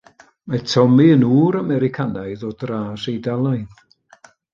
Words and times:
Mae 0.51 0.61
Tommy 0.69 1.05
yn 1.15 1.25
ŵr 1.41 1.57
Americanaidd 1.59 2.45
o 2.47 2.49
dras 2.63 3.05
Eidalaidd. 3.13 3.85